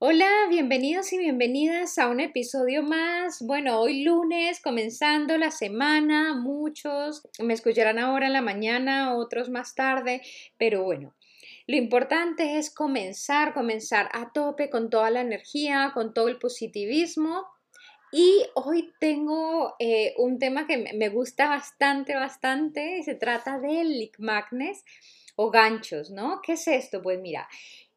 [0.00, 3.42] Hola, bienvenidos y bienvenidas a un episodio más.
[3.44, 9.74] Bueno, hoy lunes, comenzando la semana, muchos me escucharán ahora en la mañana, otros más
[9.74, 10.22] tarde,
[10.56, 11.16] pero bueno,
[11.66, 17.44] lo importante es comenzar, comenzar a tope con toda la energía, con todo el positivismo.
[18.12, 24.20] Y hoy tengo eh, un tema que me gusta bastante, bastante, se trata del leak
[24.20, 24.84] magnes
[25.34, 26.40] o ganchos, ¿no?
[26.42, 27.02] ¿Qué es esto?
[27.02, 27.48] Pues mira,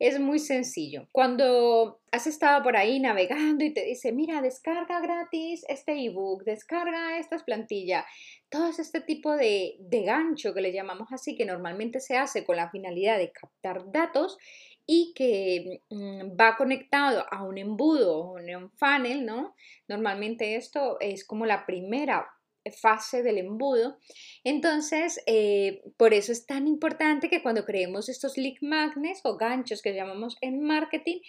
[0.00, 1.06] es muy sencillo.
[1.12, 7.18] Cuando has estado por ahí navegando y te dice, mira, descarga gratis este ebook, descarga
[7.18, 8.06] estas plantillas,
[8.48, 12.56] todo este tipo de, de gancho que le llamamos así, que normalmente se hace con
[12.56, 14.38] la finalidad de captar datos
[14.86, 19.54] y que mm, va conectado a un embudo o un funnel, ¿no?
[19.86, 22.26] Normalmente esto es como la primera
[22.80, 23.98] fase del embudo.
[24.44, 29.82] Entonces, eh, por eso es tan importante que cuando creemos estos lead magnets o ganchos
[29.82, 31.20] que llamamos en marketing,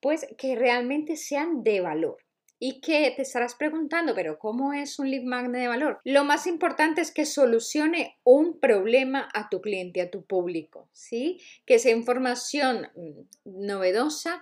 [0.00, 2.18] pues que realmente sean de valor.
[2.60, 6.00] Y que te estarás preguntando, pero ¿cómo es un lead magnet de valor?
[6.02, 11.40] Lo más importante es que solucione un problema a tu cliente, a tu público, ¿sí?
[11.66, 14.40] Que sea información mm, novedosa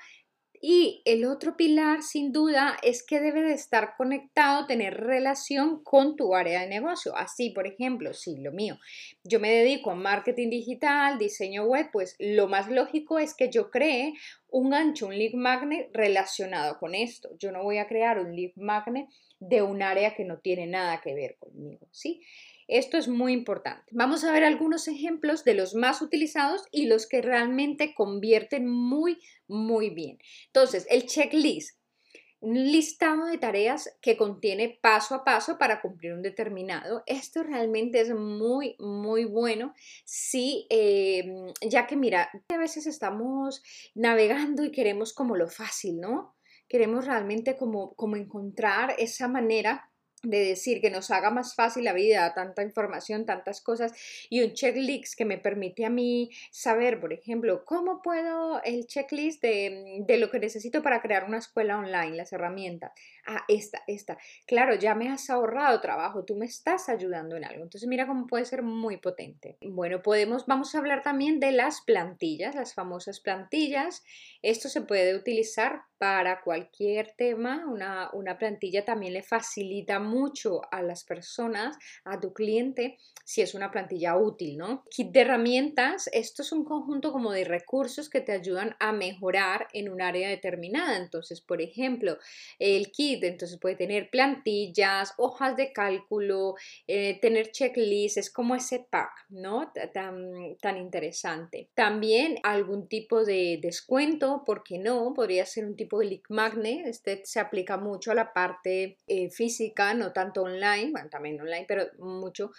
[0.61, 6.17] y el otro pilar, sin duda, es que debe de estar conectado, tener relación con
[6.17, 7.17] tu área de negocio.
[7.17, 8.79] Así, por ejemplo, si lo mío,
[9.25, 13.71] yo me dedico a marketing digital, diseño web, pues lo más lógico es que yo
[13.71, 14.15] cree
[14.49, 17.31] un gancho, un lead magnet relacionado con esto.
[17.39, 19.09] Yo no voy a crear un lead magnet
[19.39, 22.23] de un área que no tiene nada que ver conmigo, ¿sí?
[22.69, 23.85] Esto es muy importante.
[23.93, 29.21] Vamos a ver algunos ejemplos de los más utilizados y los que realmente convierten muy,
[29.47, 30.19] muy bien.
[30.47, 31.79] Entonces, el checklist.
[32.39, 37.03] Un listado de tareas que contiene paso a paso para cumplir un determinado.
[37.07, 39.75] Esto realmente es muy, muy bueno.
[40.05, 43.63] Sí, em, ya que mira, a veces estamos
[43.95, 46.37] navegando y queremos como lo fácil, ¿no?
[46.69, 49.91] Queremos realmente como, como encontrar esa manera
[50.31, 53.93] de decir que nos haga más fácil la vida, tanta información, tantas cosas
[54.29, 59.43] y un checklist que me permite a mí saber, por ejemplo, cómo puedo el checklist
[59.43, 62.93] de, de lo que necesito para crear una escuela online, las herramientas.
[63.27, 64.19] Ah, esta, esta.
[64.47, 67.63] Claro, ya me has ahorrado trabajo, tú me estás ayudando en algo.
[67.63, 69.59] Entonces mira cómo puede ser muy potente.
[69.61, 74.05] Bueno, podemos, vamos a hablar también de las plantillas, las famosas plantillas.
[74.43, 77.65] Esto se puede utilizar para cualquier tema.
[77.67, 83.55] Una, una plantilla también le facilita mucho a las personas, a tu cliente, si es
[83.55, 84.85] una plantilla útil, ¿no?
[84.91, 89.69] Kit de herramientas, esto es un conjunto como de recursos que te ayudan a mejorar
[89.73, 90.97] en un área determinada.
[90.97, 92.19] Entonces, por ejemplo,
[92.59, 96.55] el kit, entonces puede tener plantillas, hojas de cálculo,
[96.87, 99.73] eh, tener checklists, es como ese pack, ¿no?
[99.93, 101.69] Tan, tan interesante.
[101.75, 105.13] También algún tipo de descuento, ¿por qué no?
[105.15, 109.31] Podría ser un tipo de leak magnet, este se aplica mucho a la parte eh,
[109.31, 112.51] física, no tanto online, bueno, también online, pero mucho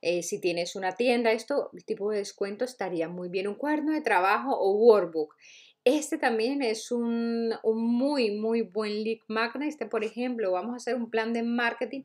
[0.00, 3.48] eh, si tienes una tienda, esto, el tipo de descuento estaría muy bien.
[3.48, 5.34] Un cuaderno de trabajo o workbook.
[5.84, 9.68] Este también es un, muy, muy buen lead magnet.
[9.68, 12.02] Este, por ejemplo, vamos a hacer un plan de marketing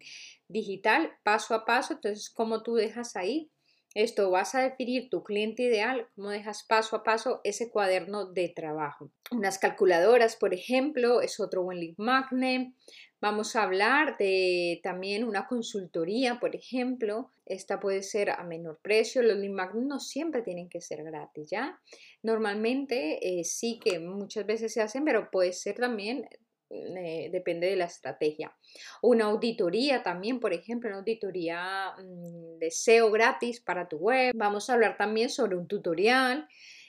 [0.47, 1.93] digital paso a paso.
[1.93, 3.49] Entonces, como tú dejas ahí
[3.93, 8.49] esto vas a definir tu cliente ideal, cómo dejas paso a paso ese cuaderno de
[8.49, 9.11] trabajo.
[9.31, 12.73] Unas calculadoras, por ejemplo, es otro buen lead magnet.
[13.19, 17.31] Vamos a hablar de también una consultoría, por ejemplo.
[17.45, 19.21] Esta puede ser a menor precio.
[19.21, 21.79] Los lead magnets no siempre tienen que ser gratis, ¿ya?
[22.23, 26.27] Normalmente eh, sí que muchas veces se hacen, pero puede ser también
[26.73, 28.55] eh, depende de la estrategia.
[29.01, 34.33] Una auditoría también, por ejemplo, una auditoría mm, de SEO gratis para tu web.
[34.35, 36.47] Vamos a hablar también sobre un tutorial.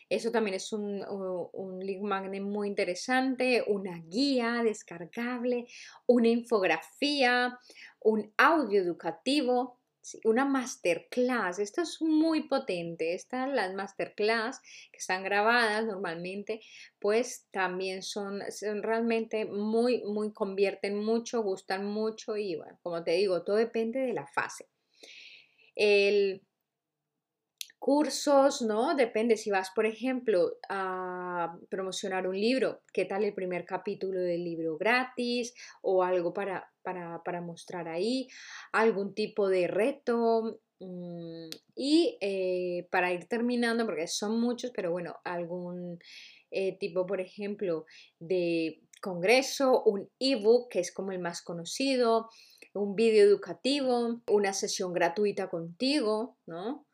[0.08, 1.02] Eso también es un,
[1.52, 5.66] un link magnet muy interesante, una guía descargable,
[6.06, 7.58] una infografía,
[8.00, 9.81] un audio educativo
[10.24, 11.58] una masterclass.
[11.58, 13.14] Esto es muy potente.
[13.14, 14.60] Estas, las masterclass
[14.90, 16.60] que están grabadas normalmente,
[16.98, 23.12] pues también son, son, realmente muy, muy, convierten mucho, gustan mucho y bueno, como te
[23.12, 24.68] digo, todo depende de la fase.
[25.74, 26.42] El,
[27.82, 28.94] cursos, ¿no?
[28.94, 34.44] Depende si vas, por ejemplo, a promocionar un libro, ¿qué tal el primer capítulo del
[34.44, 35.52] libro gratis
[35.82, 38.28] o algo para, para, mostrar ahí?
[38.70, 40.60] Algún tipo de reto.
[40.78, 45.98] Mm, y eh, para ir terminando, porque son muchos, pero bueno, algún
[46.52, 47.86] eh, tipo, por ejemplo,
[48.20, 52.28] de congreso, un ebook, que es como el más conocido,
[52.74, 56.86] un vídeo educativo, una sesión gratuita contigo, ¿no?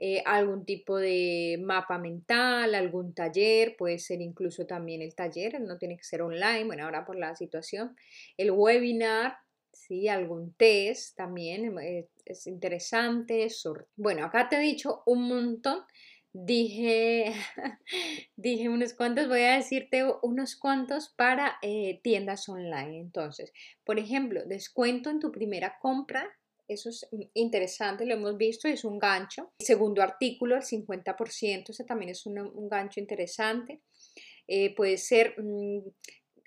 [0.00, 5.76] Eh, algún tipo de mapa mental, algún taller, puede ser incluso también el taller, no
[5.76, 7.96] tiene que ser online, bueno, ahora por la situación,
[8.36, 9.38] el webinar,
[9.72, 10.06] ¿sí?
[10.06, 13.48] algún test también eh, es interesante.
[13.96, 15.80] Bueno, acá te he dicho un montón,
[16.32, 17.32] dije,
[18.36, 23.00] dije unos cuantos, voy a decirte unos cuantos para eh, tiendas online.
[23.00, 23.52] Entonces,
[23.82, 26.28] por ejemplo, descuento en tu primera compra
[26.68, 29.52] eso es interesante, lo hemos visto, es un gancho.
[29.58, 33.80] segundo artículo, el 50%, ese también es un, gancho interesante.
[34.46, 35.80] Eh, puede ser mm,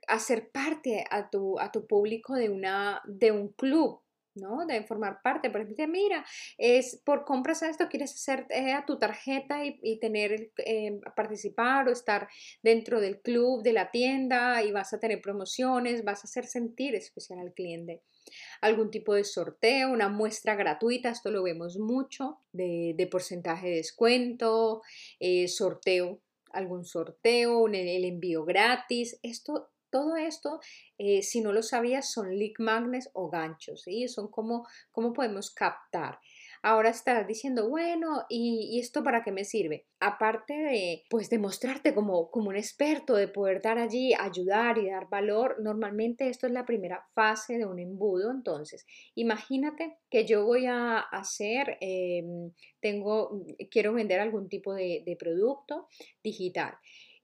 [0.07, 4.01] hacer parte a tu, a tu público de, una, de un club,
[4.35, 4.65] ¿no?
[4.65, 5.49] De formar parte.
[5.49, 6.25] Por ejemplo, mira,
[6.57, 11.87] es por compras a esto, quieres hacer eh, a tu tarjeta y, tener, eh, participar
[11.87, 12.27] o estar
[12.61, 16.95] dentro del club, de la tienda y vas a tener promociones, vas a hacer sentir
[16.95, 18.01] especial al cliente
[18.61, 24.81] algún tipo de sorteo, una muestra gratuita, esto lo vemos mucho, de, porcentaje de descuento,
[25.19, 26.19] eh, sorteo,
[26.51, 30.59] algún sorteo, el envío gratis, esto todo esto,
[30.97, 34.07] eh, si no lo sabías, son leak magnets o ganchos, ¿sí?
[34.07, 36.19] Son como, como podemos captar
[36.63, 39.85] ahora estás diciendo, bueno, ¿y, esto para qué me sirve?
[39.99, 45.09] Aparte de, pues, demostrarte como, como un experto, de poder dar allí, ayudar y dar
[45.09, 48.31] valor, normalmente esto es la primera fase de un embudo.
[48.31, 48.85] Entonces,
[49.15, 55.87] imagínate que yo voy a hacer, em, tengo, quiero vender algún tipo de producto
[56.23, 56.75] digital.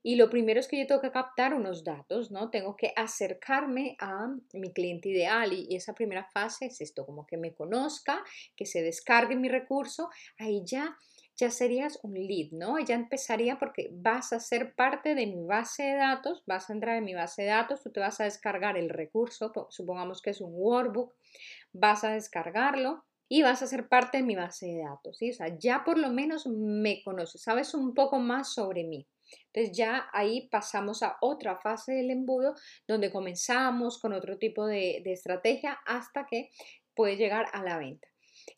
[0.04, 2.50] Y lo primero es que yo tengo que captar unos datos, ¿no?
[2.50, 7.38] Tengo que acercarme a mi cliente ideal y, esa primera fase es esto, como que
[7.38, 8.24] me conozca,
[8.56, 10.98] que se descargue mi recurso, ahí ya
[11.38, 12.80] ya serías un lead, ¿no?
[12.80, 16.98] Ya empezaría porque vas a ser parte de mi base de datos, vas a entrar
[16.98, 20.42] en mi base de datos, tú te vas a descargar el recurso, supongamos que es
[20.42, 21.14] un workbook,
[21.74, 25.30] vas a descargarlo y vas a ser parte de mi base de datos, ¿sí?
[25.30, 29.08] O sea, ya por lo menos me conoces, sabes un poco más sobre mí.
[29.54, 32.56] Entonces ya ahí pasamos a otra fase del embudo
[32.88, 36.50] donde comenzamos con otro tipo de, de estrategia hasta que
[36.96, 38.08] puede llegar a la venta.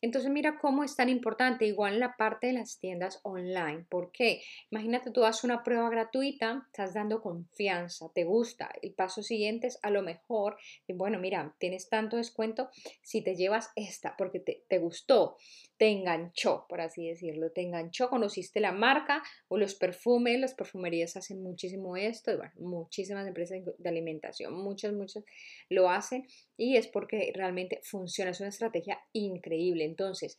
[0.00, 3.86] Entonces mira cómo es tan importante igual en la parte de las tiendas online.
[3.88, 4.42] ¿Por qué?
[4.70, 8.70] Imagínate tú haces una prueba gratuita, estás dando confianza, te gusta.
[8.82, 10.56] El paso siguiente es a lo mejor,
[10.88, 12.70] bueno, mira, tienes tanto descuento
[13.02, 15.36] si te llevas esta porque te, te gustó,
[15.76, 21.16] te enganchó, por así decirlo, te enganchó, conociste la marca o los perfumes, las perfumerías
[21.16, 25.24] hacen muchísimo esto, y bueno, muchísimas empresas de alimentación, muchas, muchas
[25.70, 26.26] lo hacen
[26.56, 29.79] y es porque realmente funciona, es una estrategia increíble.
[29.84, 30.38] Entonces,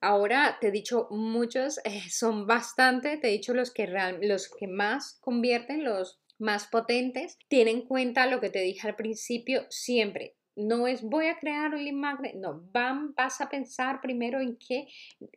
[0.00, 3.86] ahora te he dicho muchos, eh, son bastante, te he dicho los que,
[4.20, 8.96] los que más convierten, los más potentes, tienen en cuenta lo que te dije al
[8.96, 10.36] principio siempre.
[10.56, 14.86] No es voy a crear un lead no, van, vas a pensar primero en qué,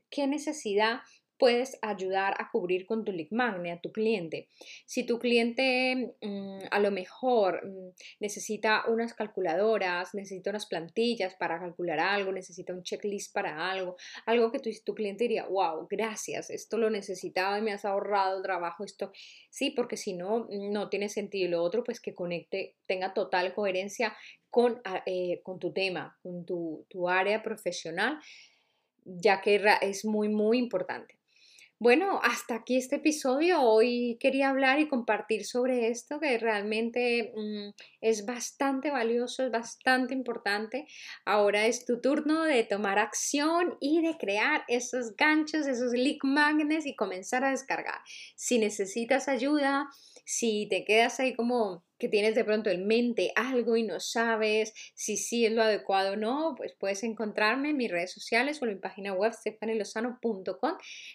[0.09, 0.99] qué necesidad
[1.37, 4.47] puedes ayudar a cubrir con tu lead magnet a tu cliente.
[4.85, 11.59] Si tu cliente mm, a lo mejor mm, necesita unas calculadoras, necesita unas plantillas para
[11.59, 16.77] calcular algo, necesita un checklist para algo, algo que tu, cliente diría, wow, gracias, esto
[16.77, 19.11] lo necesitaba y me has ahorrado trabajo, esto
[19.49, 21.47] sí, porque si no, no tiene sentido.
[21.47, 24.15] Y lo otro, pues que conecte, tenga total coherencia
[24.49, 28.19] con, ah, eh, tu tema, con tu, tu área profesional
[29.07, 31.16] ya que es muy, muy importante.
[31.79, 33.61] Bueno, hasta aquí este episodio.
[33.61, 37.69] Hoy quería hablar y compartir sobre esto que realmente mm,
[38.01, 40.87] es bastante valioso, es bastante importante.
[41.23, 46.87] Ahora es tu turno de tomar acción y de crear esos ganchos, esos leak magnets
[46.87, 48.01] y comenzar a descargar.
[48.35, 49.87] Si necesitas ayuda,
[50.27, 54.73] si te quedas ahí como que tienes de pronto en mente algo y no sabes
[54.93, 58.65] si sí es lo adecuado o no, pues puedes encontrarme en mis redes sociales o
[58.65, 60.73] en mi página web stefanelosano.com.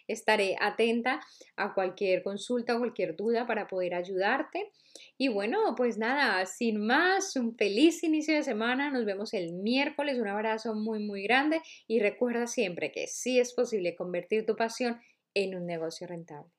[0.09, 1.21] Estaré atenta
[1.57, 4.73] a cualquier consulta o cualquier duda para poder ayudarte.
[5.19, 8.91] Y bueno, pues nada, sin más, un feliz inicio de semana.
[8.91, 10.19] Nos vemos el miércoles.
[10.19, 14.99] Un abrazo muy, muy grande y recuerda siempre que sí es posible convertir tu pasión
[15.35, 16.51] en un negocio rentable.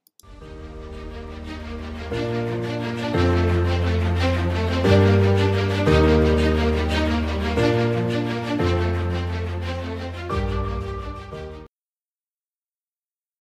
[2.12, 2.73] Música